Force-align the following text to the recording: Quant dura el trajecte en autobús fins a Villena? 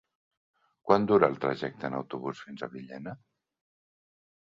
Quant 0.87 1.05
dura 1.11 1.29
el 1.33 1.37
trajecte 1.45 1.89
en 1.91 1.99
autobús 2.01 2.43
fins 2.49 2.67
a 2.67 2.73
Villena? 2.75 3.19